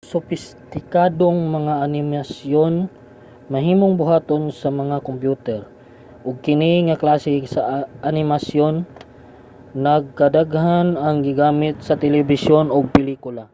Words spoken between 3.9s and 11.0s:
buhaton sa mga kompyuter ug kini nga klase sa animasyon nagkadaghan